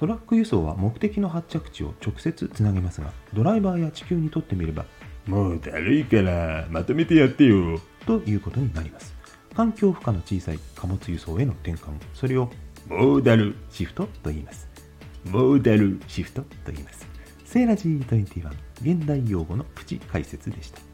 [0.00, 4.86] トラック輸送は目的の発着地を直接つなげますがドライバーや地球にとってみれば
[5.26, 7.78] もうだるいからまとめてやってよ。
[8.06, 9.14] ということになります。
[9.54, 12.48] 環境負荷の小さい貨物輸送への転換それを
[12.88, 14.70] モーダルシフトと言います。
[15.26, 17.06] モーダルシフトと言います。
[17.44, 20.89] セーラジー21現代用語のプチ解説でした。